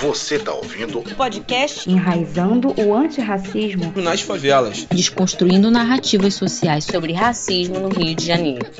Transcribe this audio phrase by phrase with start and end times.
[0.00, 7.80] Você tá ouvindo o podcast Enraizando o Antirracismo nas Favelas, desconstruindo narrativas sociais sobre racismo
[7.80, 8.70] no Rio de Janeiro.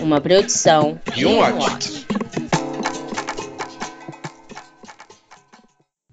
[0.00, 2.06] Uma produção e um watch.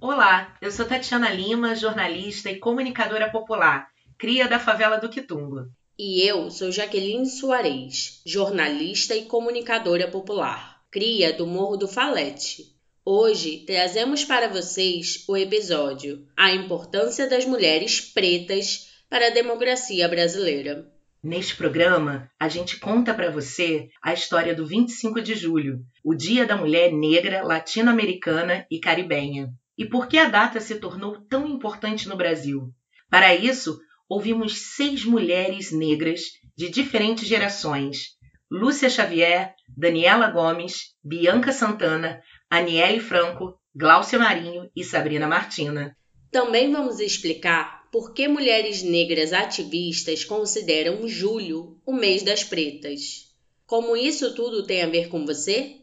[0.01, 3.87] Olá, eu sou Tatiana Lima, jornalista e comunicadora popular,
[4.17, 5.67] cria da favela do Quitungo.
[5.97, 12.77] E eu sou Jaqueline Soares, jornalista e comunicadora popular, cria do Morro do Falete.
[13.11, 20.87] Hoje trazemos para vocês o episódio A Importância das Mulheres Pretas para a Democracia Brasileira.
[21.23, 26.45] Neste programa, a gente conta para você a história do 25 de julho, o Dia
[26.45, 29.49] da Mulher Negra, Latino-Americana e Caribenha.
[29.75, 32.69] E por que a data se tornou tão importante no Brasil?
[33.09, 38.09] Para isso, ouvimos seis mulheres negras de diferentes gerações:
[38.51, 45.95] Lúcia Xavier, Daniela Gomes, Bianca Santana, Aniele Franco, Gláucia Marinho e Sabrina Martina.
[46.31, 53.35] Também vamos explicar por que mulheres negras ativistas consideram julho o mês das pretas.
[53.67, 55.75] Como isso tudo tem a ver com você?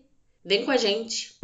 [0.44, 1.36] Vem com a gente!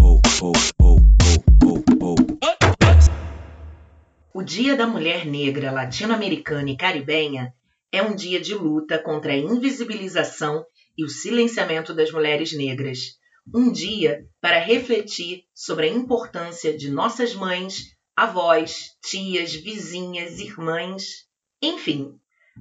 [4.34, 7.54] O Dia da Mulher Negra Latino-Americana e Caribenha
[7.92, 10.66] é um dia de luta contra a invisibilização
[10.98, 13.21] e o silenciamento das mulheres negras
[13.54, 21.26] um dia para refletir sobre a importância de nossas mães, avós, tias, vizinhas, irmãs,
[21.60, 22.14] enfim,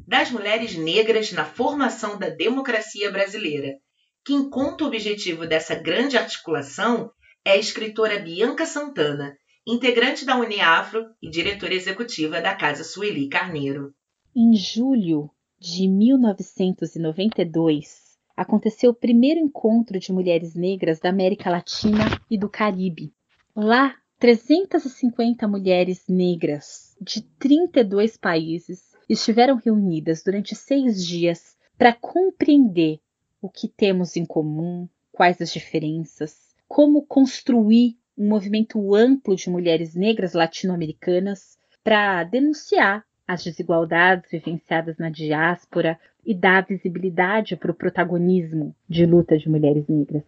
[0.08, 3.78] das mulheres negras na formação da democracia brasileira.
[4.24, 7.12] Quem conta o objetivo dessa grande articulação
[7.44, 13.94] é a escritora Bianca Santana, integrante da Uniafro e diretora executiva da Casa Sueli Carneiro.
[14.36, 18.11] Em julho de 1992,
[18.42, 23.14] aconteceu o primeiro encontro de mulheres negras da América Latina e do Caribe.
[23.56, 33.00] Lá, 350 mulheres negras de 32 países estiveram reunidas durante seis dias para compreender
[33.42, 39.96] o que temos em comum, quais as diferenças, como construir um movimento amplo de mulheres
[39.96, 48.76] negras latino-americanas para denunciar as desigualdades vivenciadas na diáspora e dar visibilidade para o protagonismo
[48.88, 50.24] de luta de mulheres negras.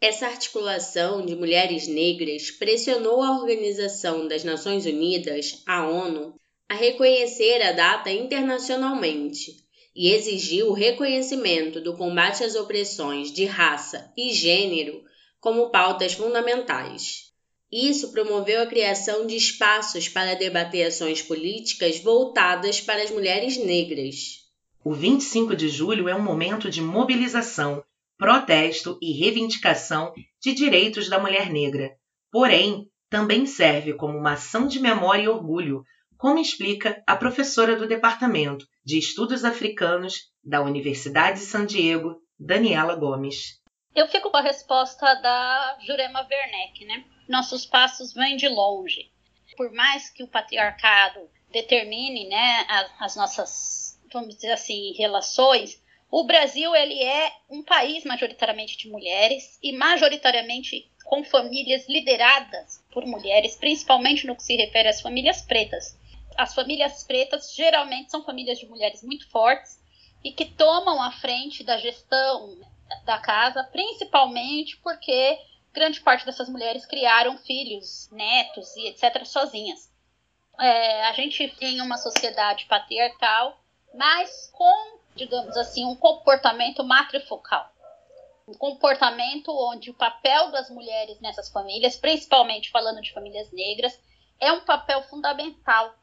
[0.00, 6.34] Essa articulação de mulheres negras pressionou a Organização das Nações Unidas, a ONU,
[6.68, 9.56] a reconhecer a data internacionalmente
[9.96, 15.02] e exigiu o reconhecimento do combate às opressões de raça e gênero
[15.40, 17.27] como pautas fundamentais.
[17.70, 24.48] Isso promoveu a criação de espaços para debater ações políticas voltadas para as mulheres negras.
[24.82, 27.84] O 25 de julho é um momento de mobilização,
[28.16, 31.94] protesto e reivindicação de direitos da mulher negra.
[32.32, 35.82] Porém, também serve como uma ação de memória e orgulho,
[36.16, 42.96] como explica a professora do Departamento de Estudos Africanos da Universidade de San Diego, Daniela
[42.96, 43.60] Gomes.
[43.94, 47.04] Eu fico com a resposta da Jurema Werneck, né?
[47.28, 49.10] Nossos passos vêm de longe.
[49.56, 56.24] Por mais que o patriarcado determine né, as, as nossas, vamos dizer assim, relações, o
[56.24, 63.56] Brasil ele é um país majoritariamente de mulheres e majoritariamente com famílias lideradas por mulheres,
[63.56, 65.98] principalmente no que se refere às famílias pretas.
[66.36, 69.78] As famílias pretas geralmente são famílias de mulheres muito fortes
[70.24, 72.58] e que tomam a frente da gestão
[73.04, 75.38] da casa, principalmente porque
[75.78, 79.24] grande parte dessas mulheres criaram filhos, netos e etc.
[79.24, 79.88] sozinhas.
[80.58, 83.56] É, a gente tem uma sociedade patriarcal,
[83.94, 87.70] mas com, digamos assim, um comportamento matrifocal.
[88.48, 93.96] Um comportamento onde o papel das mulheres nessas famílias, principalmente falando de famílias negras,
[94.40, 95.94] é um papel fundamental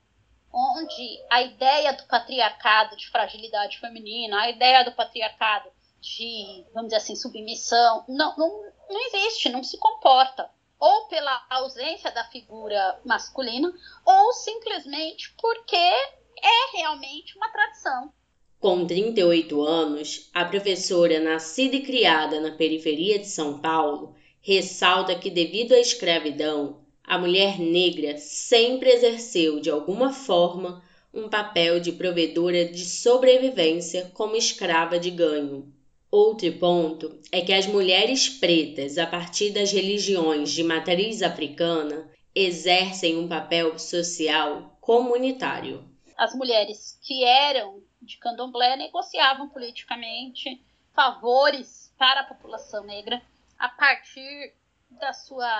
[0.53, 5.69] onde a ideia do patriarcado de fragilidade feminina, a ideia do patriarcado
[5.99, 10.49] de, vamos dizer assim, submissão, não, não, não existe, não se comporta.
[10.79, 13.73] Ou pela ausência da figura masculina,
[14.05, 18.11] ou simplesmente porque é realmente uma tradição.
[18.59, 25.29] Com 38 anos, a professora, nascida e criada na periferia de São Paulo, ressalta que,
[25.29, 30.83] devido à escravidão, a mulher negra sempre exerceu, de alguma forma,
[31.13, 35.71] um papel de provedora de sobrevivência como escrava de ganho.
[36.15, 43.17] Outro ponto é que as mulheres pretas, a partir das religiões de matriz africana, exercem
[43.17, 45.83] um papel social comunitário.
[46.15, 50.63] As mulheres que eram de candomblé negociavam politicamente
[50.93, 53.21] favores para a população negra
[53.59, 54.53] a partir
[54.91, 55.51] da sua,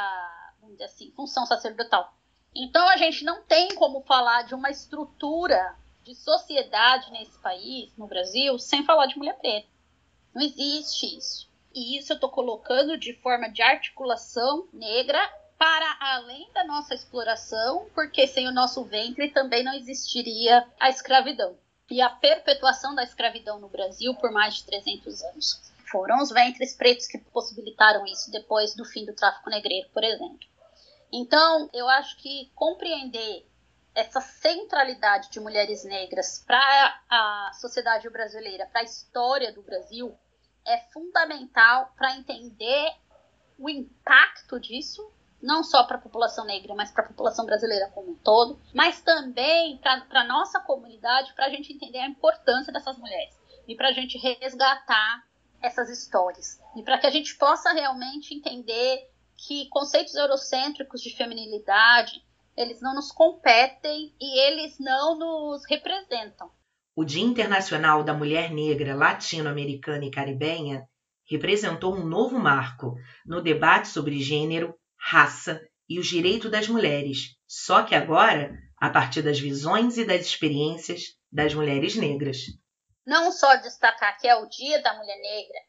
[0.85, 2.13] assim, função sacerdotal.
[2.55, 5.75] Então a gente não tem como falar de uma estrutura
[6.05, 9.74] de sociedade nesse país, no Brasil, sem falar de mulher preta.
[10.35, 11.49] Não existe isso.
[11.73, 15.17] E isso eu estou colocando de forma de articulação negra
[15.57, 21.57] para além da nossa exploração, porque sem o nosso ventre também não existiria a escravidão.
[21.89, 25.61] E a perpetuação da escravidão no Brasil por mais de 300 anos.
[25.89, 30.39] Foram os ventres pretos que possibilitaram isso depois do fim do tráfico negreiro, por exemplo.
[31.13, 33.45] Então, eu acho que compreender
[33.93, 40.17] essa centralidade de mulheres negras para a sociedade brasileira, para a história do Brasil,
[40.65, 42.93] é fundamental para entender
[43.57, 48.11] o impacto disso, não só para a população negra, mas para a população brasileira como
[48.11, 52.97] um todo, mas também para a nossa comunidade, para a gente entender a importância dessas
[52.97, 53.35] mulheres
[53.67, 55.25] e para a gente resgatar
[55.61, 62.23] essas histórias e para que a gente possa realmente entender que conceitos eurocêntricos de feminilidade
[62.55, 66.49] eles não nos competem e eles não nos representam.
[66.97, 70.87] O Dia Internacional da Mulher Negra Latino-Americana e Caribenha
[71.29, 72.95] representou um novo marco
[73.25, 79.21] no debate sobre gênero, raça e os direitos das mulheres, só que agora a partir
[79.21, 82.37] das visões e das experiências das mulheres negras.
[83.05, 85.59] Não só destacar que é o Dia da Mulher Negra,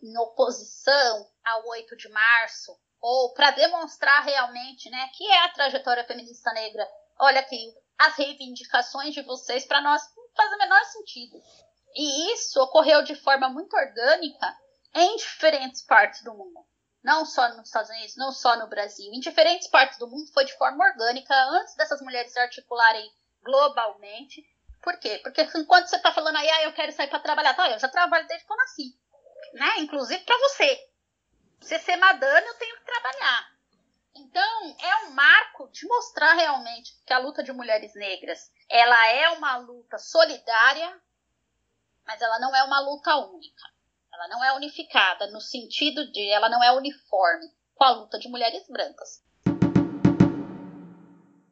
[0.00, 6.04] em oposição ao 8 de março, ou para demonstrar realmente né, que é a trajetória
[6.04, 6.86] feminista negra.
[7.18, 10.02] Olha aqui, as reivindicações de vocês para nós
[10.36, 11.42] faz o menor sentido.
[11.94, 14.54] E isso ocorreu de forma muito orgânica
[14.94, 16.60] em diferentes partes do mundo.
[17.02, 19.12] Não só nos Estados Unidos, não só no Brasil.
[19.12, 23.10] Em diferentes partes do mundo foi de forma orgânica antes dessas mulheres se articularem
[23.42, 24.44] globalmente.
[24.82, 25.20] Por quê?
[25.22, 27.88] Porque enquanto você está falando aí, ah, eu quero sair para trabalhar, tá, eu já
[27.88, 28.98] trabalho desde que eu nasci.
[29.54, 29.78] Né?
[29.78, 30.90] Inclusive para você.
[31.60, 33.55] Você ser madame, eu tenho que trabalhar.
[34.18, 39.28] Então, é um marco de mostrar realmente que a luta de mulheres negras ela é
[39.30, 40.98] uma luta solidária,
[42.06, 43.62] mas ela não é uma luta única.
[44.12, 48.28] Ela não é unificada no sentido de ela não é uniforme com a luta de
[48.28, 49.22] mulheres brancas.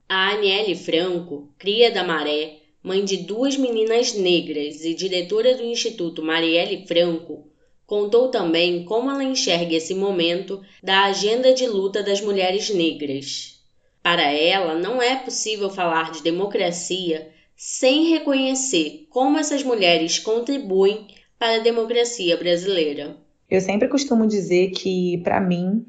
[0.09, 6.23] A Aniele Franco, cria da Maré, mãe de duas meninas negras e diretora do Instituto
[6.23, 7.54] Marielle Franco,
[7.87, 13.61] contou também como ela enxerga esse momento da agenda de luta das mulheres negras.
[14.03, 21.07] Para ela, não é possível falar de democracia sem reconhecer como essas mulheres contribuem
[21.39, 23.17] para a democracia brasileira.
[23.49, 25.87] Eu sempre costumo dizer que, para mim,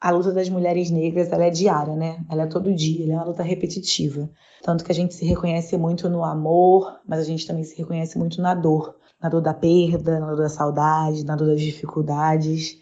[0.00, 2.24] a luta das mulheres negras ela é diária, né?
[2.30, 4.30] Ela é todo dia, ela é uma luta repetitiva.
[4.62, 8.18] Tanto que a gente se reconhece muito no amor, mas a gente também se reconhece
[8.18, 8.96] muito na dor.
[9.24, 12.78] Na dor da perda, na dor da saudade, na dor das dificuldades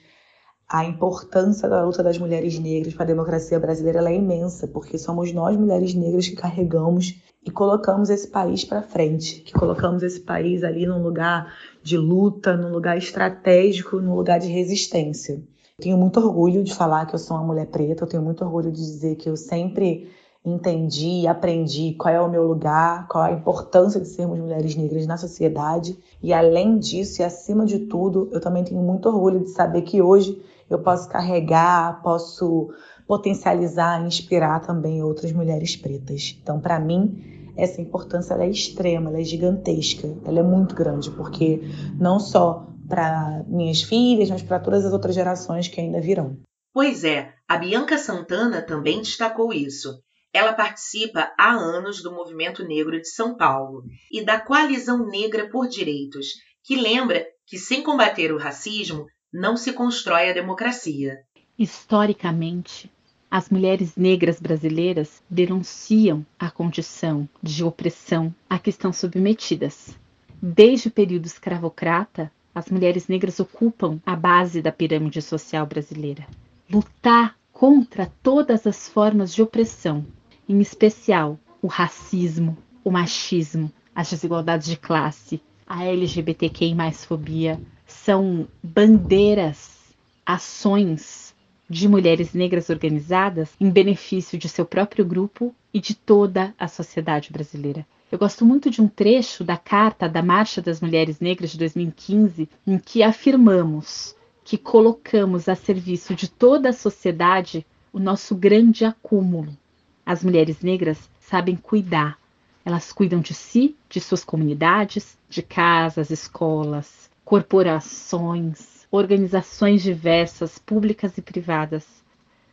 [0.73, 5.31] a importância da luta das mulheres negras para a democracia brasileira é imensa, porque somos
[5.31, 10.65] nós, mulheres negras, que carregamos e colocamos esse país para frente, que colocamos esse país
[10.65, 11.53] ali num lugar
[11.83, 15.43] de luta, num lugar estratégico, num lugar de resistência.
[15.79, 18.73] tenho muito orgulho de falar que eu sou uma mulher preta, eu tenho muito orgulho
[18.73, 20.09] de dizer que eu sempre
[20.45, 25.17] entendi aprendi qual é o meu lugar, qual a importância de sermos mulheres negras na
[25.17, 25.97] sociedade.
[26.23, 30.03] E além disso, e acima de tudo, eu também tenho muito orgulho de saber que
[30.03, 32.71] hoje eu posso carregar, posso
[33.07, 36.39] potencializar, inspirar também outras mulheres pretas.
[36.43, 41.61] Então, para mim, essa importância é extrema, ela é gigantesca, ela é muito grande, porque
[41.99, 46.37] não só para minhas filhas, mas para todas as outras gerações que ainda virão.
[46.73, 50.03] Pois é, a Bianca Santana também destacou isso.
[50.33, 55.69] Ela participa há anos do Movimento Negro de São Paulo e da Coalizão Negra por
[55.69, 56.29] Direitos,
[56.65, 61.19] que lembra que sem combater o racismo não se constrói a democracia.
[61.59, 62.91] Historicamente,
[63.31, 69.97] as mulheres negras brasileiras denunciam a condição de opressão a que estão submetidas.
[70.41, 76.27] Desde o período escravocrata, as mulheres negras ocupam a base da pirâmide social brasileira.
[76.71, 80.05] Lutar contra todas as formas de opressão,
[80.53, 86.75] em especial o racismo, o machismo, as desigualdades de classe, a LGBTQI
[87.07, 89.95] fobia, são bandeiras,
[90.27, 91.35] ações
[91.71, 97.33] de mulheres negras organizadas em benefício de seu próprio grupo e de toda a sociedade
[97.33, 97.87] brasileira.
[98.11, 102.47] Eu gosto muito de um trecho da carta da Marcha das Mulheres Negras de 2015,
[102.67, 109.57] em que afirmamos que colocamos a serviço de toda a sociedade o nosso grande acúmulo.
[110.05, 112.19] As mulheres negras sabem cuidar.
[112.65, 121.23] Elas cuidam de si, de suas comunidades, de casas, escolas, corporações, organizações diversas, públicas e
[121.23, 121.87] privadas.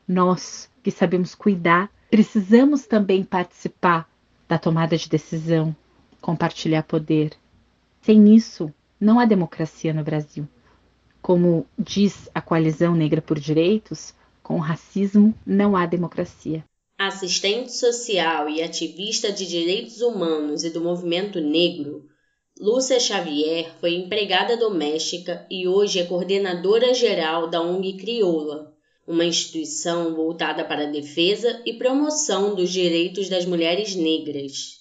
[0.07, 4.09] Nós que sabemos cuidar Precisamos também participar
[4.47, 5.75] da tomada de decisão,
[6.19, 7.33] compartilhar poder.
[8.01, 10.47] Sem isso, não há democracia no Brasil.
[11.21, 16.63] Como diz a Coalizão Negra por Direitos, com racismo não há democracia.
[17.01, 22.03] Assistente social e ativista de direitos humanos e do movimento negro,
[22.59, 28.73] Lúcia Xavier foi empregada doméstica e hoje é coordenadora geral da ONG Crioula,
[29.07, 34.79] uma instituição voltada para a defesa e promoção dos direitos das mulheres negras.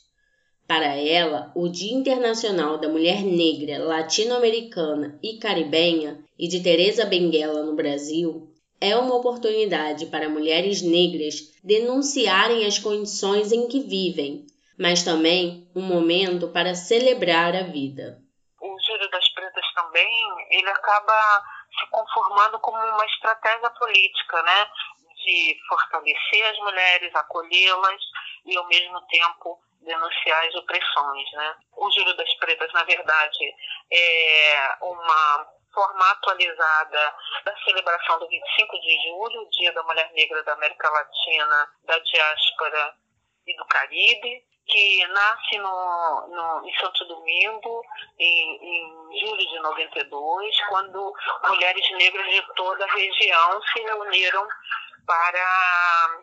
[0.66, 7.62] Para ela, o Dia Internacional da Mulher Negra, Latino-Americana e Caribenha e de Teresa Benguela
[7.62, 8.47] no Brasil
[8.80, 14.46] é uma oportunidade para mulheres negras denunciarem as condições em que vivem
[14.78, 18.18] mas também um momento para celebrar a vida.
[18.60, 20.08] O Giro das Pretas também,
[20.50, 21.42] ele acaba
[21.78, 24.70] se conformando como uma estratégia política, né?
[25.16, 28.00] De fortalecer as mulheres, acolhê-las
[28.46, 31.56] e, ao mesmo tempo, denunciar as opressões, né?
[31.76, 33.54] O Giro das Pretas, na verdade,
[33.92, 40.52] é uma forma atualizada da celebração do 25 de julho, Dia da Mulher Negra da
[40.54, 42.94] América Latina, da diáspora
[43.46, 47.82] e do Caribe, que nasce no, no, em Santo Domingo
[48.18, 51.14] em, em julho de 92, quando
[51.48, 54.46] mulheres negras de toda a região se reuniram
[55.06, 56.22] para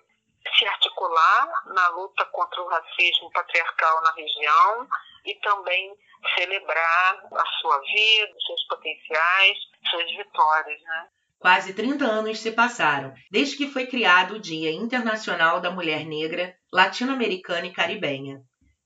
[0.57, 4.87] se articular na luta contra o racismo patriarcal na região
[5.25, 5.97] e também
[6.33, 9.57] celebrar a sua vida, seus potenciais,
[9.89, 11.07] suas vitórias, né?
[11.37, 16.55] Quase 30 anos se passaram desde que foi criado o Dia Internacional da Mulher Negra,
[16.71, 18.41] Latino-Americana e Caribenha.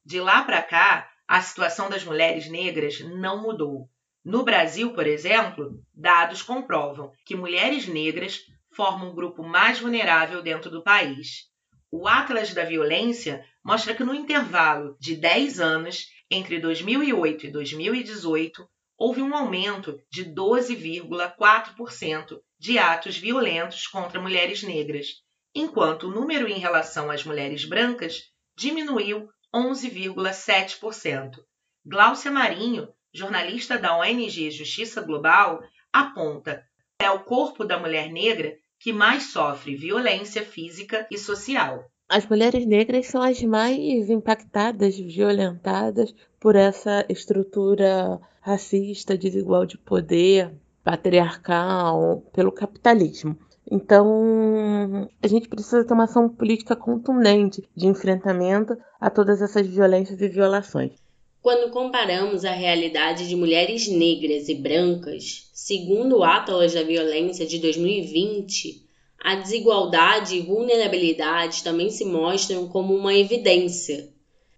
[0.05, 3.87] De lá para cá, a situação das mulheres negras não mudou.
[4.25, 8.39] No Brasil, por exemplo, dados comprovam que mulheres negras
[8.75, 11.47] formam o grupo mais vulnerável dentro do país.
[11.91, 18.69] O Atlas da Violência mostra que no intervalo de 10 anos, entre 2008 e 2018,
[18.97, 25.07] houve um aumento de 12,4% de atos violentos contra mulheres negras,
[25.55, 28.23] enquanto o número em relação às mulheres brancas
[28.57, 31.37] diminuiu 11,7%.
[31.85, 36.63] Gláucia Marinho, jornalista da ONG Justiça Global, aponta
[37.01, 41.89] é o corpo da mulher negra que mais sofre violência física e social.
[42.11, 50.51] As mulheres negras são as mais impactadas, violentadas por essa estrutura racista, desigual de poder,
[50.83, 53.37] patriarcal, pelo capitalismo.
[53.69, 60.19] Então, a gente precisa ter uma ação política contundente de enfrentamento a todas essas violências
[60.19, 60.93] e violações.
[61.43, 67.59] Quando comparamos a realidade de mulheres negras e brancas, segundo o Atlas da Violência de
[67.59, 68.88] 2020,
[69.21, 74.09] a desigualdade e vulnerabilidade também se mostram como uma evidência.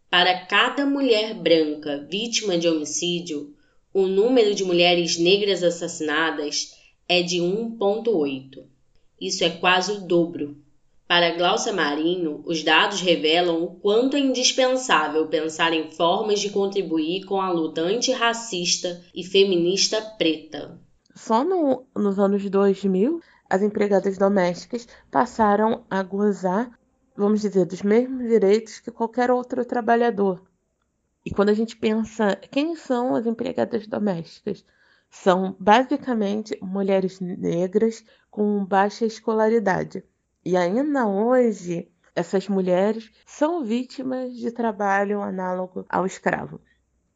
[0.10, 3.56] Para cada mulher branca vítima de homicídio,
[3.94, 6.76] o número de mulheres negras assassinadas
[7.08, 8.64] é de 1,8.
[9.20, 10.58] Isso é quase o dobro.
[11.08, 17.26] Para Glaucia Marinho, os dados revelam o quanto é indispensável pensar em formas de contribuir
[17.26, 20.80] com a luta antirracista e feminista preta.
[21.14, 23.20] Só no, nos anos 2000,
[23.52, 26.72] as empregadas domésticas passaram a gozar,
[27.14, 30.42] vamos dizer, dos mesmos direitos que qualquer outro trabalhador.
[31.26, 34.64] E quando a gente pensa quem são as empregadas domésticas,
[35.10, 40.02] são basicamente mulheres negras com baixa escolaridade.
[40.46, 46.62] E ainda hoje, essas mulheres são vítimas de trabalho análogo ao escravo.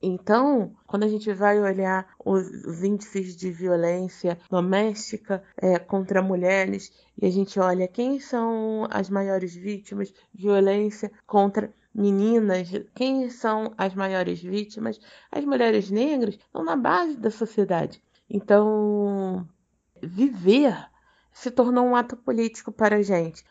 [0.07, 6.93] Então, quando a gente vai olhar os, os índices de violência doméstica é, contra mulheres
[7.19, 13.95] e a gente olha quem são as maiores vítimas violência contra meninas, quem são as
[13.95, 14.99] maiores vítimas,
[15.31, 17.99] as mulheres negras estão na base da sociedade.
[18.29, 19.43] Então,
[20.03, 20.87] viver
[21.31, 23.43] se tornou um ato político para a gente.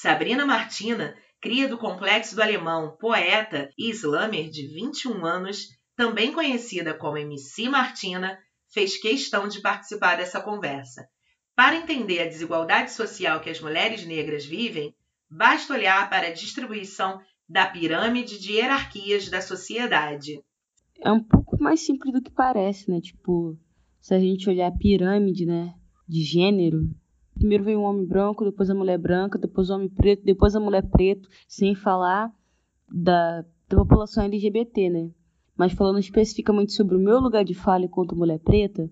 [0.00, 5.66] Sabrina Martina, cria do Complexo do Alemão, poeta e slammer de 21 anos,
[5.96, 8.38] também conhecida como MC Martina,
[8.72, 11.06] fez questão de participar dessa conversa.
[11.54, 14.94] Para entender a desigualdade social que as mulheres negras vivem,
[15.30, 20.42] Basta olhar para a distribuição da pirâmide de hierarquias da sociedade.
[21.00, 23.00] É um pouco mais simples do que parece, né?
[23.00, 23.56] Tipo,
[24.00, 25.72] se a gente olhar a pirâmide, né,
[26.08, 26.90] de gênero,
[27.40, 30.60] primeiro vem o homem branco, depois a mulher branca, depois o homem preto, depois a
[30.60, 32.30] mulher preto, sem falar
[32.86, 35.10] da, da população LGBT, né?
[35.56, 38.90] mas falando especificamente sobre o meu lugar de fala enquanto mulher preta,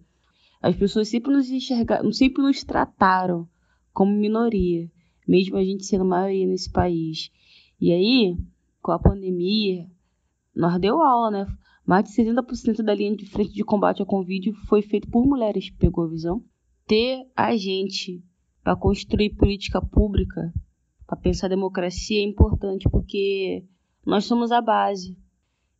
[0.62, 3.47] as pessoas sempre nos enxergaram, sempre nos trataram
[3.93, 4.90] como minoria,
[5.26, 7.31] mesmo a gente sendo maioria nesse país.
[7.78, 8.37] E aí,
[8.81, 9.87] com a pandemia,
[10.55, 11.47] nós deu aula, né?
[11.87, 15.71] Mais de 70% da linha de frente de combate ao Covid foi feito por mulheres,
[15.71, 16.43] pegou a visão?
[16.87, 18.23] Ter a gente
[18.69, 20.53] para construir política pública,
[21.07, 23.65] para pensar democracia é importante porque
[24.05, 25.17] nós somos a base.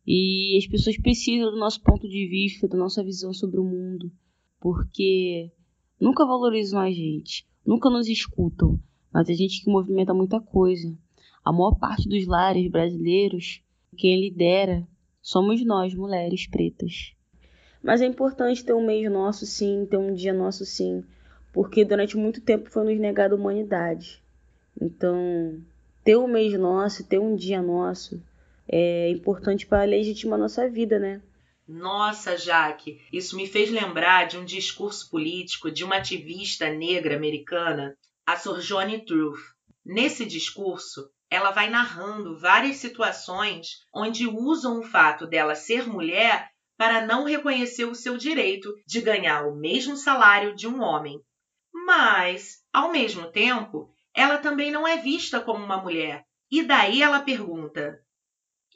[0.07, 4.11] E as pessoas precisam do nosso ponto de vista, da nossa visão sobre o mundo,
[4.59, 5.51] porque
[6.01, 8.79] nunca valorizam a gente, nunca nos escutam,
[9.13, 10.91] mas a gente que movimenta muita coisa.
[11.45, 13.61] A maior parte dos lares brasileiros,
[13.97, 14.83] quem lidera,
[15.21, 17.13] somos nós, mulheres pretas.
[17.83, 21.03] Mas é importante ter um mês nosso, sim, ter um dia nosso, sim,
[21.51, 24.21] porque durante muito tempo foi nos negado a humanidade.
[24.79, 25.59] Então,
[26.03, 28.21] ter um mês nosso, ter um dia nosso,
[28.67, 31.21] é importante para legitimar nossa vida, né?
[31.67, 37.95] Nossa, Jaque, isso me fez lembrar de um discurso político de uma ativista negra americana,
[38.25, 39.39] a Sojourner Truth.
[39.85, 47.05] Nesse discurso, ela vai narrando várias situações onde usam o fato dela ser mulher para
[47.05, 51.21] não reconhecer o seu direito de ganhar o mesmo salário de um homem.
[51.89, 56.23] Mas, ao mesmo tempo, ela também não é vista como uma mulher.
[56.51, 57.99] E daí ela pergunta: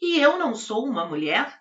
[0.01, 1.59] E eu não sou uma mulher?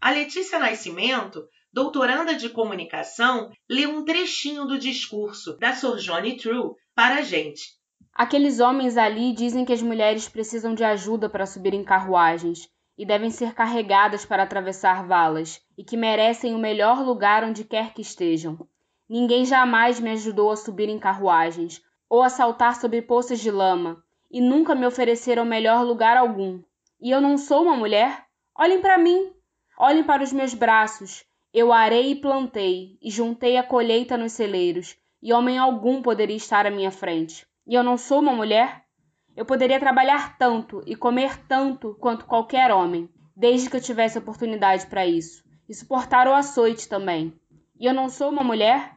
[0.00, 7.16] A Letícia Nascimento, doutoranda de comunicação, lê um trechinho do discurso da Sojourner Truth para
[7.16, 7.72] a gente.
[8.12, 13.04] Aqueles homens ali dizem que as mulheres precisam de ajuda para subir em carruagens e
[13.04, 18.00] devem ser carregadas para atravessar valas e que merecem o melhor lugar onde quer que
[18.00, 18.56] estejam.
[19.08, 24.02] Ninguém jamais me ajudou a subir em carruagens ou a saltar sobre poças de lama
[24.30, 26.60] e nunca me ofereceram melhor lugar algum.
[27.00, 28.24] E eu não sou uma mulher?
[28.56, 29.32] Olhem para mim,
[29.78, 31.24] olhem para os meus braços.
[31.52, 36.66] Eu arei e plantei e juntei a colheita nos celeiros, e homem algum poderia estar
[36.66, 37.46] à minha frente.
[37.66, 38.84] E eu não sou uma mulher?
[39.36, 44.86] Eu poderia trabalhar tanto e comer tanto quanto qualquer homem, desde que eu tivesse oportunidade
[44.86, 47.32] para isso, e suportar o açoite também.
[47.78, 48.93] E eu não sou uma mulher?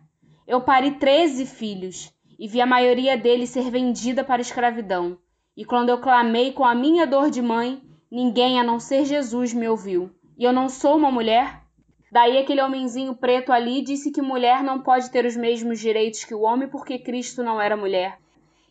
[0.47, 5.17] Eu pari treze filhos e vi a maioria deles ser vendida para a escravidão.
[5.57, 9.53] E quando eu clamei com a minha dor de mãe, ninguém a não ser Jesus
[9.53, 10.09] me ouviu.
[10.37, 11.61] E eu não sou uma mulher?
[12.09, 16.33] Daí aquele homenzinho preto ali disse que mulher não pode ter os mesmos direitos que
[16.33, 18.17] o homem porque Cristo não era mulher.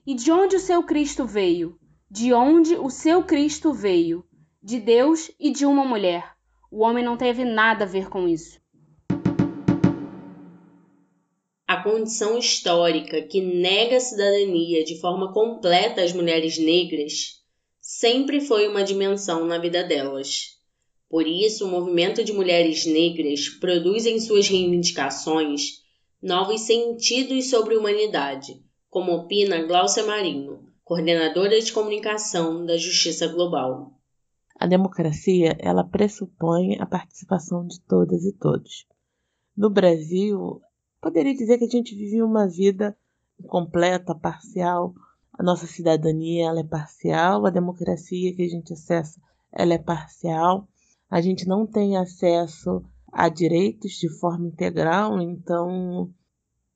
[0.07, 1.79] E de onde o seu Cristo veio?
[2.11, 4.25] De onde o seu Cristo veio?
[4.63, 6.25] De Deus e de uma mulher.
[6.71, 8.59] O homem não teve nada a ver com isso.
[11.67, 17.43] A condição histórica que nega a cidadania de forma completa às mulheres negras
[17.81, 20.57] sempre foi uma dimensão na vida delas.
[21.09, 25.83] Por isso, o movimento de mulheres negras produz em suas reivindicações
[26.23, 28.65] novos sentidos sobre a humanidade
[28.97, 33.93] como opina Glaucia Marinho, coordenadora de comunicação da Justiça Global.
[34.59, 38.87] A democracia, ela pressupõe a participação de todas e todos.
[39.55, 40.63] No Brasil,
[41.07, 42.97] poderia dizer que a gente vive uma vida
[43.47, 44.93] completa, parcial.
[45.33, 49.21] A nossa cidadania ela é parcial, a democracia que a gente acessa
[49.53, 50.67] ela é parcial.
[51.09, 56.11] A gente não tem acesso a direitos de forma integral, então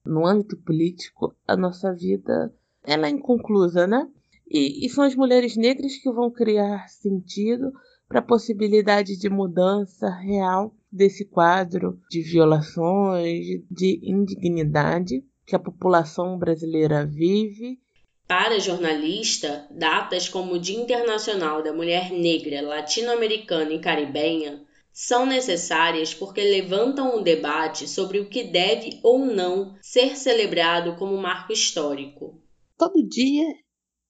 [0.07, 4.09] no âmbito político, a nossa vida ela é inconclusa, né?
[4.49, 7.73] E, e são as mulheres negras que vão criar sentido
[8.09, 16.39] para a possibilidade de mudança real desse quadro de violações, de indignidade que a população
[16.39, 17.79] brasileira vive.
[18.27, 25.25] Para a jornalista, datas como o Dia Internacional da Mulher Negra, Latino-Americana e Caribenha são
[25.25, 31.53] necessárias porque levantam um debate sobre o que deve ou não ser celebrado como marco
[31.53, 32.41] histórico.
[32.77, 33.45] Todo dia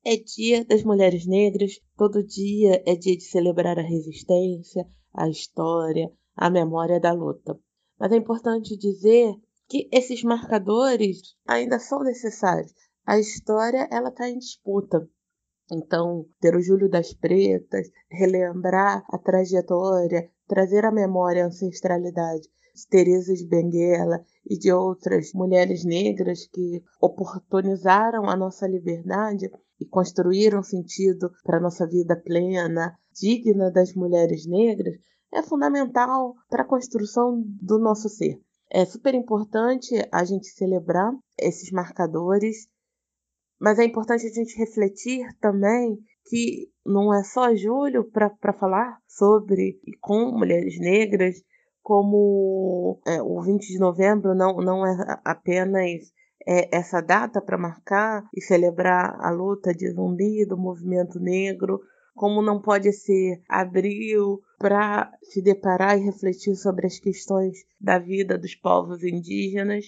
[0.04, 6.10] é dia das mulheres negras, todo dia é dia de celebrar a resistência, a história,
[6.40, 7.60] a memória da luta.
[7.98, 9.34] Mas é importante dizer
[9.68, 12.72] que esses marcadores ainda são necessários.
[13.06, 15.06] A história ela está em disputa.
[15.70, 22.88] Então, ter o Júlio das Pretas, relembrar a trajetória, trazer à memória a ancestralidade de
[22.88, 30.62] Teresa de Benguela e de outras mulheres negras que oportunizaram a nossa liberdade e construíram
[30.62, 34.94] sentido para a nossa vida plena, digna das mulheres negras,
[35.32, 38.40] é fundamental para a construção do nosso ser.
[38.70, 42.68] É super importante a gente celebrar esses marcadores,
[43.60, 49.80] mas é importante a gente refletir também que não é só julho para falar sobre
[49.84, 51.42] e com mulheres negras,
[51.82, 56.12] como é, o 20 de novembro não, não é apenas
[56.46, 61.80] é, essa data para marcar e celebrar a luta de zumbi do movimento negro,
[62.14, 68.36] como não pode ser abril para se deparar e refletir sobre as questões da vida
[68.36, 69.86] dos povos indígenas.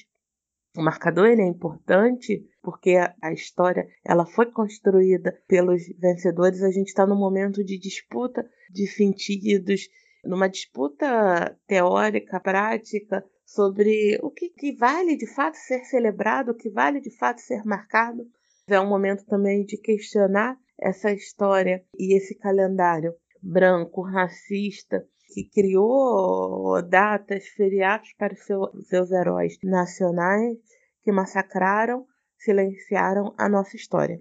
[0.74, 6.62] O marcador ele é importante porque a história ela foi construída pelos vencedores.
[6.62, 9.90] A gente está num momento de disputa de sentidos,
[10.24, 16.70] numa disputa teórica, prática sobre o que, que vale de fato ser celebrado, o que
[16.70, 18.24] vale de fato ser marcado.
[18.66, 26.80] É um momento também de questionar essa história e esse calendário branco, racista, que criou
[26.82, 30.58] datas, feriados para seu, seus heróis nacionais
[31.02, 32.06] que massacraram,
[32.38, 34.20] silenciaram a nossa história.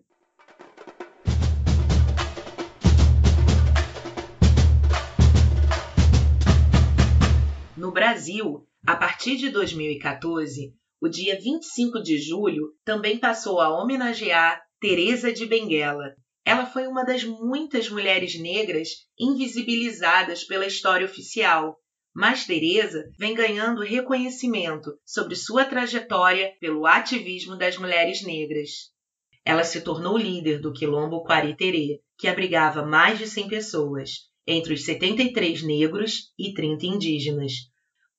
[7.78, 14.62] No Brasil, a partir de 2014, o dia 25 de julho também passou a homenagear
[14.80, 16.16] Teresa de Benguela.
[16.44, 21.78] Ela foi uma das muitas mulheres negras invisibilizadas pela história oficial,
[22.14, 28.70] mas Teresa vem ganhando reconhecimento sobre sua trajetória pelo ativismo das mulheres negras.
[29.46, 34.12] Ela se tornou líder do quilombo Quariterê, que abrigava mais de 100 pessoas,
[34.46, 37.54] entre os 73 negros e 30 indígenas.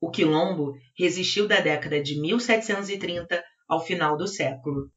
[0.01, 4.91] O quilombo resistiu da década de 1730 ao final do século.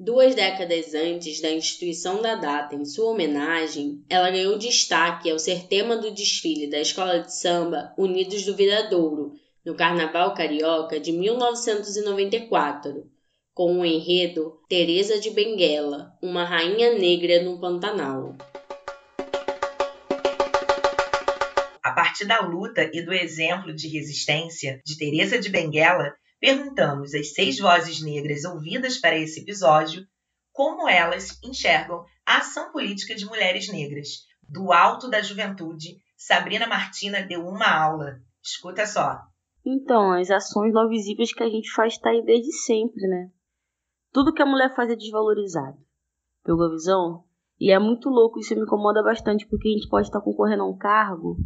[0.00, 5.66] Duas décadas antes da instituição da data em sua homenagem, ela ganhou destaque ao ser
[5.66, 9.32] tema do desfile da escola de samba Unidos do Viradouro,
[9.66, 13.10] no Carnaval Carioca de 1994,
[13.52, 18.36] com o enredo Teresa de Benguela, uma rainha negra no Pantanal.
[21.82, 27.32] A partir da luta e do exemplo de resistência de Teresa de Benguela, perguntamos às
[27.32, 30.06] seis vozes negras ouvidas para esse episódio
[30.52, 34.26] como elas enxergam a ação política de mulheres negras.
[34.42, 38.20] Do alto da juventude, Sabrina Martina deu uma aula.
[38.42, 39.20] Escuta só.
[39.64, 43.30] Então, as ações não visíveis que a gente faz está aí desde sempre, né?
[44.12, 45.78] Tudo que a mulher faz é desvalorizado.
[46.42, 47.24] Pegou a visão?
[47.60, 50.68] E é muito louco, isso me incomoda bastante, porque a gente pode estar concorrendo a
[50.68, 51.36] um cargo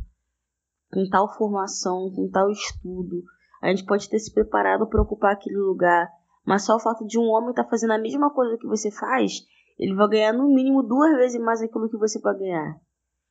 [0.93, 3.23] com tal formação, com tal estudo,
[3.62, 6.11] a gente pode ter se preparado para ocupar aquele lugar,
[6.44, 8.90] mas só o fato de um homem estar tá fazendo a mesma coisa que você
[8.90, 9.46] faz,
[9.79, 12.81] ele vai ganhar no mínimo duas vezes mais aquilo que você vai ganhar.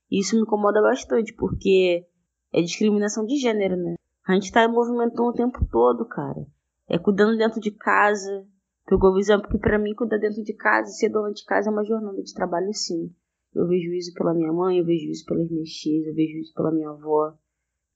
[0.09, 2.05] E isso me incomoda bastante, porque
[2.53, 3.95] é discriminação de gênero, né?
[4.25, 6.45] A gente tá movimentando o tempo todo, cara.
[6.87, 8.45] É cuidando dentro de casa.
[8.85, 11.83] Pegou visão, porque para mim cuidar dentro de casa, ser dona de casa é uma
[11.83, 13.13] jornada de trabalho, sim.
[13.53, 16.53] Eu vejo isso pela minha mãe, eu vejo isso pelas minhas tias, eu vejo isso
[16.53, 17.33] pela minha avó.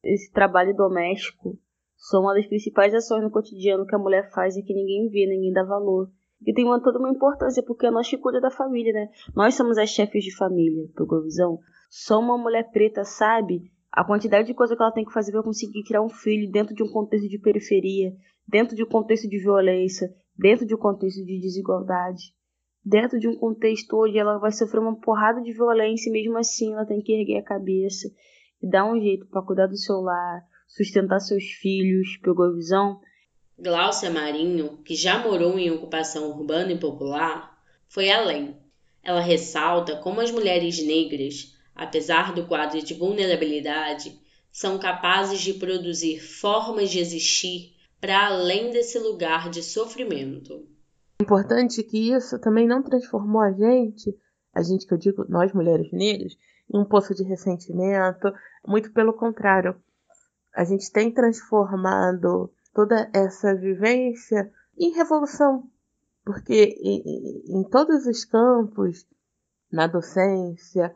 [0.04, 1.58] Esse trabalho doméstico
[1.98, 5.26] são uma das principais ações no cotidiano que a mulher faz e que ninguém vê,
[5.26, 6.10] ninguém dá valor.
[6.46, 9.10] E tem uma, toda uma importância, porque é nós que cuida da família, né?
[9.36, 11.60] Nós somos as chefes de família, pegou visão?
[11.90, 15.42] Só uma mulher preta sabe a quantidade de coisa que ela tem que fazer para
[15.42, 18.14] conseguir criar um filho dentro de um contexto de periferia,
[18.48, 22.36] dentro de um contexto de violência, dentro de um contexto de desigualdade,
[22.84, 26.74] dentro de um contexto onde ela vai sofrer uma porrada de violência e mesmo assim
[26.74, 28.08] ela tem que erguer a cabeça
[28.62, 30.44] e dar um jeito para cuidar do seu lar,
[30.76, 33.00] sustentar seus filhos, pegou a visão?
[33.58, 37.58] Gláucia Marinho, que já morou em ocupação urbana e popular,
[37.88, 38.58] foi além.
[39.02, 44.20] Ela ressalta como as mulheres negras, apesar do quadro de vulnerabilidade,
[44.52, 50.68] são capazes de produzir formas de existir para além desse lugar de sofrimento.
[51.20, 54.14] É importante que isso também não transformou a gente,
[54.54, 56.36] a gente que eu digo, nós mulheres negras,
[56.74, 58.34] em um poço de ressentimento,
[58.68, 59.76] muito pelo contrário
[60.56, 65.70] a gente tem transformado toda essa vivência em revolução,
[66.24, 69.06] porque em, em todos os campos,
[69.72, 70.96] na docência,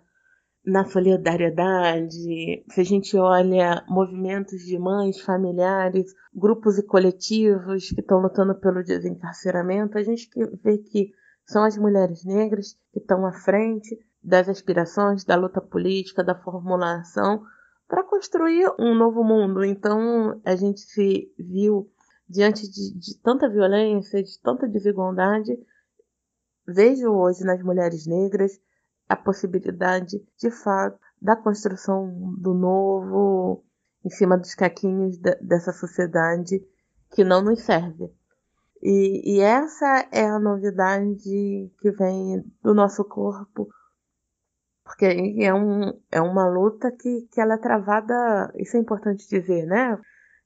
[0.66, 8.20] na solidariedade, se a gente olha movimentos de mães, familiares, grupos e coletivos que estão
[8.20, 10.30] lutando pelo desencarceramento, a gente
[10.64, 11.12] vê que
[11.46, 17.44] são as mulheres negras que estão à frente das aspirações, da luta política, da formulação
[17.90, 19.66] para construir um novo mundo.
[19.66, 21.92] Então a gente se viu
[22.30, 25.58] diante de, de tanta violência, de tanta desigualdade.
[26.66, 28.62] Vejo hoje nas mulheres negras
[29.10, 33.66] a possibilidade, de fato, da construção do novo
[34.06, 36.64] em cima dos caquinhos de, dessa sociedade
[37.10, 38.14] que não nos serve.
[38.82, 43.68] E, e, essa é a novidade que vem do nosso corpo
[44.90, 49.68] Porque é, um, é uma luta que, que ela é travada, isso é importante dizer,
[49.68, 49.96] né?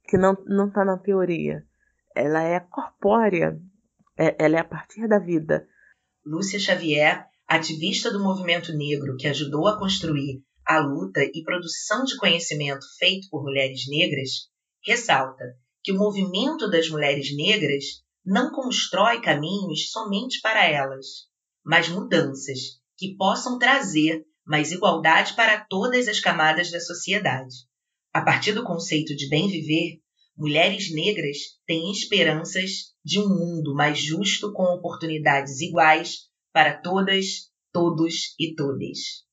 [0.03, 1.63] Que não, não tá na teoria.
[2.13, 3.58] Ela é corpórea,
[4.17, 5.65] é, ela é a partir da vida.
[6.25, 12.17] Lúcia Xavier, ativista do movimento negro que ajudou a construir a luta e produção de
[12.17, 14.49] conhecimento feito por mulheres negras,
[14.86, 21.29] ressalta que o movimento das mulheres negras não constrói caminhos somente para elas,
[21.63, 22.60] mas mudanças
[22.97, 27.53] que possam trazer mais igualdade para todas as camadas da sociedade.
[28.13, 29.99] A partir do conceito de bem viver,
[30.38, 38.36] mulheres negras têm esperanças de um mundo mais justo com oportunidades iguais para todas, todos
[38.39, 39.23] e todas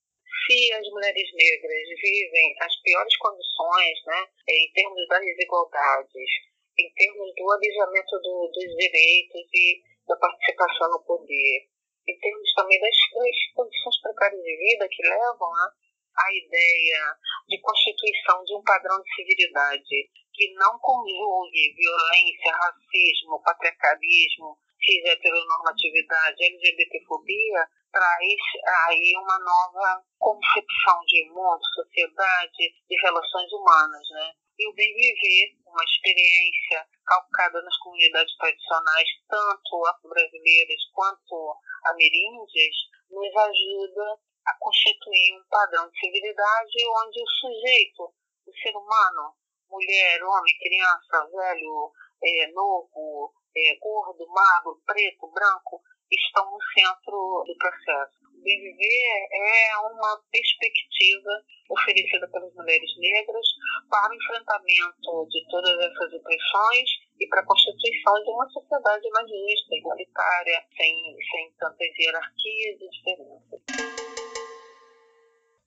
[0.50, 6.30] se as mulheres negras vivem as piores condições, né, em termos das desigualdades,
[6.76, 11.68] em termos do alijamento do, dos direitos e da participação no poder,
[12.08, 17.16] em termos também das, das condições precárias de vida que levam à ideia
[17.48, 27.66] de constituição de um padrão de civilidade que não conjugue violência, racismo, patriarcalismo, cis-heteronormatividade, LGBTfobia,
[27.92, 28.40] traz
[28.88, 34.32] aí uma nova concepção de mundo, sociedade, de relações humanas, né?
[34.58, 42.74] E o bem viver, uma experiência calcada nas comunidades tradicionais, tanto afro-brasileiras quanto ameríndias,
[43.10, 48.02] nos ajuda a constituir um padrão de civilidade onde o sujeito,
[48.46, 49.34] o ser humano,
[49.68, 57.56] mulher, homem, criança, velho, é, novo, é, gordo, magro, preto, branco, estão no centro do
[57.56, 58.19] processo.
[58.42, 61.30] Bem Viver é uma perspectiva
[61.68, 63.46] oferecida pelas mulheres negras
[63.90, 66.88] para o enfrentamento de todas essas opressões
[67.20, 70.96] e para a constituição de uma sociedade mais justa, igualitária, sem,
[71.30, 73.60] sem tantas hierarquias e diferenças.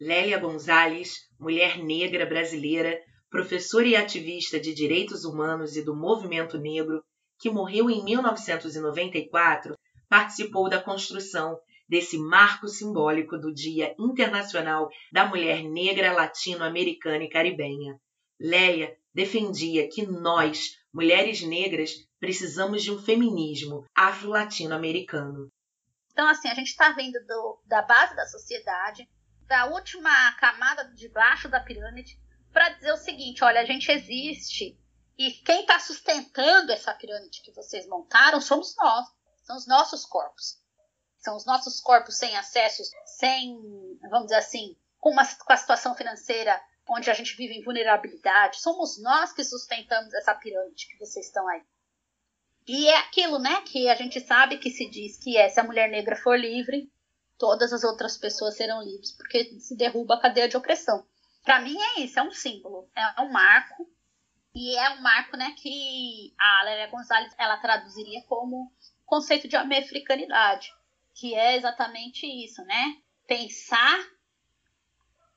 [0.02, 7.04] Lélia Gonzalez, mulher negra brasileira, professora e ativista de direitos humanos e do movimento negro,
[7.40, 9.78] que morreu em 1994,
[10.10, 11.60] participou da construção
[11.94, 18.00] desse marco simbólico do Dia Internacional da Mulher Negra Latino-Americana e Caribenha.
[18.40, 25.52] Lélia defendia que nós, mulheres negras, precisamos de um feminismo afro-latino-americano.
[26.12, 29.08] Então, assim, a gente está vindo do, da base da sociedade,
[29.48, 32.20] da última camada de baixo da pirâmide,
[32.52, 34.76] para dizer o seguinte: olha, a gente existe
[35.16, 39.06] e quem está sustentando essa pirâmide que vocês montaram somos nós.
[39.44, 40.63] São os nossos corpos.
[41.24, 43.58] São os nossos corpos sem acessos, sem,
[44.10, 48.60] vamos dizer assim, com, uma, com a situação financeira onde a gente vive em vulnerabilidade.
[48.62, 51.62] Somos nós que sustentamos essa pirâmide que vocês estão aí.
[52.68, 55.64] E é aquilo, né, que a gente sabe que se diz que é se a
[55.64, 56.92] mulher negra for livre,
[57.38, 61.06] todas as outras pessoas serão livres, porque se derruba a cadeia de opressão.
[61.44, 63.90] Para mim é isso, é um símbolo, é um marco
[64.56, 68.74] e é um marco, né, que a Lélia Gonzalez ela traduziria como
[69.06, 70.74] conceito de americanidade,
[71.14, 72.98] que é exatamente isso, né?
[73.28, 74.04] Pensar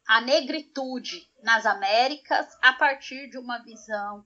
[0.06, 4.24] a negritude nas Américas a partir de uma visão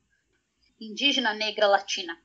[0.80, 2.16] indígena negra latina.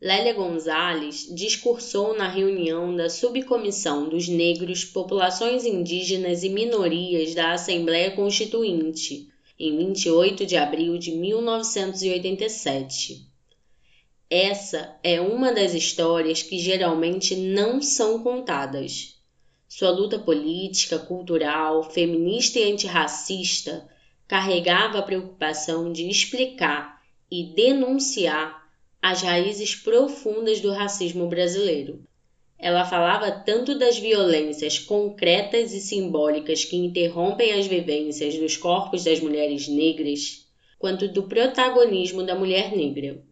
[0.00, 8.14] Lélia Gonzalez discursou na reunião da Subcomissão dos Negros, Populações Indígenas e Minorias da Assembleia
[8.14, 13.27] Constituinte, em 28 de abril de 1987.
[14.30, 19.18] Essa é uma das histórias que geralmente não são contadas.
[19.66, 23.88] Sua luta política, cultural, feminista e antirracista
[24.26, 28.68] carregava a preocupação de explicar e denunciar
[29.00, 32.04] as raízes profundas do racismo brasileiro.
[32.58, 39.20] Ela falava tanto das violências concretas e simbólicas que interrompem as vivências dos corpos das
[39.20, 40.46] mulheres negras,
[40.78, 43.26] quanto do protagonismo da mulher negra.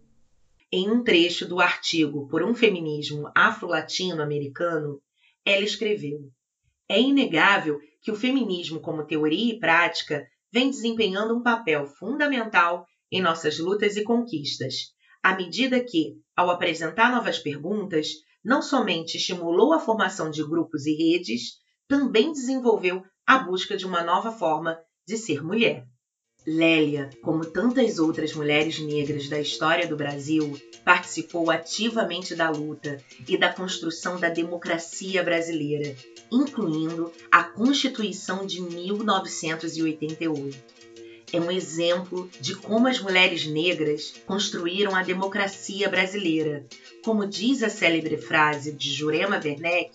[0.79, 5.01] Em um trecho do artigo Por um Feminismo Afro-Latino-Americano,
[5.43, 6.19] ela escreveu:
[6.87, 13.23] É inegável que o feminismo, como teoria e prática, vem desempenhando um papel fundamental em
[13.23, 18.09] nossas lutas e conquistas, à medida que, ao apresentar novas perguntas,
[18.45, 21.53] não somente estimulou a formação de grupos e redes,
[21.89, 25.87] também desenvolveu a busca de uma nova forma de ser mulher.
[26.47, 33.37] Lélia, como tantas outras mulheres negras da história do Brasil, participou ativamente da luta e
[33.37, 35.97] da construção da democracia brasileira,
[36.31, 40.57] incluindo a Constituição de 1988.
[41.33, 46.65] É um exemplo de como as mulheres negras construíram a democracia brasileira.
[47.05, 49.91] Como diz a célebre frase de Jurema Werneck,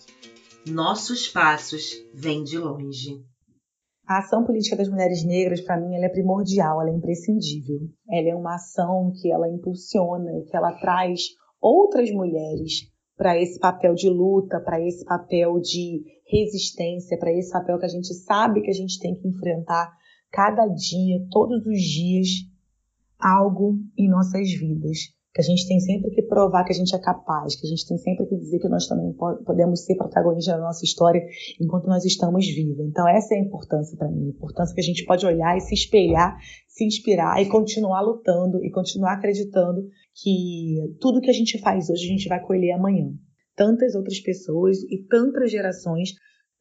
[0.66, 3.31] nossos passos vêm de longe.
[4.06, 7.78] A ação política das mulheres negras, para mim, ela é primordial, ela é imprescindível.
[8.10, 11.20] Ela é uma ação que ela impulsiona, que ela traz
[11.60, 17.78] outras mulheres para esse papel de luta, para esse papel de resistência, para esse papel
[17.78, 19.92] que a gente sabe que a gente tem que enfrentar
[20.30, 22.28] cada dia, todos os dias,
[23.18, 24.98] algo em nossas vidas.
[25.34, 27.86] Que a gente tem sempre que provar que a gente é capaz, que a gente
[27.86, 29.14] tem sempre que dizer que nós também
[29.46, 31.24] podemos ser protagonistas da nossa história
[31.58, 32.86] enquanto nós estamos vivos.
[32.86, 34.26] Então, essa é a importância para mim.
[34.26, 36.36] A importância que a gente pode olhar e se espelhar,
[36.68, 39.82] se inspirar e continuar lutando e continuar acreditando
[40.14, 43.10] que tudo que a gente faz hoje a gente vai colher amanhã.
[43.56, 46.10] Tantas outras pessoas e tantas gerações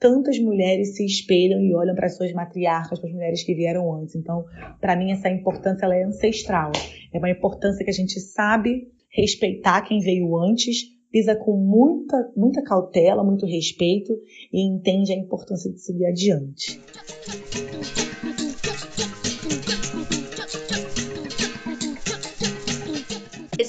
[0.02, 3.94] tantas mulheres se espelham e olham para as suas matriarcas, para as mulheres que vieram
[3.94, 4.16] antes.
[4.16, 4.44] Então,
[4.82, 6.72] para mim, essa importância ela é ancestral.
[7.14, 12.64] É uma importância que a gente sabe respeitar quem veio antes, pisa com muita, muita
[12.64, 14.12] cautela, muito respeito
[14.52, 16.82] e entende a importância de seguir adiante.